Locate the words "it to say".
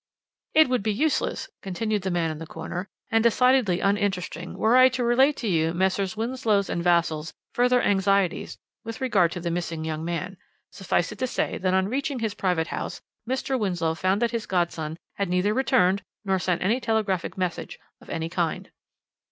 11.11-11.59